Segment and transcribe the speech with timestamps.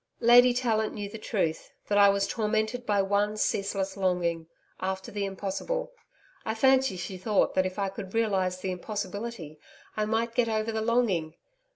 [0.19, 4.47] 'Lady Tallant knew the truth that I was tormented by one ceaseless longing
[4.79, 5.93] after the impossible.
[6.43, 9.59] I fancy she thought that if I could realise the impossibility,
[9.95, 11.35] I might get over the longing....